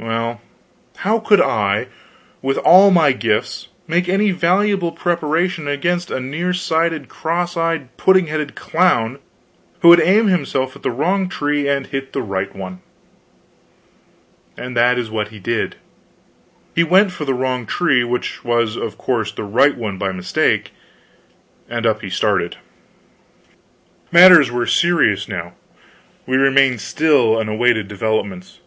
Well, 0.00 0.40
how 0.96 1.18
could 1.18 1.42
I, 1.42 1.88
with 2.40 2.56
all 2.56 2.90
my 2.90 3.12
gifts, 3.12 3.68
make 3.86 4.08
any 4.08 4.30
valuable 4.30 4.90
preparation 4.90 5.68
against 5.68 6.10
a 6.10 6.18
near 6.18 6.54
sighted, 6.54 7.10
cross 7.10 7.58
eyed, 7.58 7.94
pudding 7.98 8.28
headed 8.28 8.54
clown 8.54 9.18
who 9.82 9.88
would 9.88 10.00
aim 10.00 10.28
himself 10.28 10.76
at 10.76 10.82
the 10.82 10.90
wrong 10.90 11.28
tree 11.28 11.68
and 11.68 11.86
hit 11.86 12.14
the 12.14 12.22
right 12.22 12.56
one? 12.56 12.80
And 14.56 14.74
that 14.78 14.98
is 14.98 15.10
what 15.10 15.28
he 15.28 15.38
did. 15.38 15.76
He 16.74 16.82
went 16.82 17.12
for 17.12 17.26
the 17.26 17.34
wrong 17.34 17.66
tree, 17.66 18.02
which 18.02 18.42
was, 18.42 18.76
of 18.76 18.96
course, 18.96 19.30
the 19.30 19.44
right 19.44 19.76
one 19.76 19.98
by 19.98 20.10
mistake, 20.10 20.70
and 21.68 21.84
up 21.84 22.00
he 22.00 22.08
started. 22.08 22.56
Matters 24.10 24.50
were 24.50 24.64
serious 24.64 25.28
now. 25.28 25.52
We 26.24 26.38
remained 26.38 26.80
still, 26.80 27.38
and 27.38 27.50
awaited 27.50 27.88
developments. 27.88 28.60